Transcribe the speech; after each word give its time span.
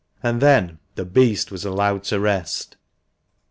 And 0.23 0.41
then 0.41 0.79
the 0.95 1.05
beast 1.05 1.51
was 1.51 1.63
allowed 1.63 2.03
to 2.05 2.19
rest. 2.19 2.75